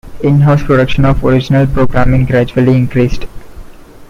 In-house 0.21 0.63
production 0.63 1.05
of 1.05 1.23
original 1.23 1.67
programming 1.67 2.25
gradually 2.25 2.75
increased. 2.75 3.27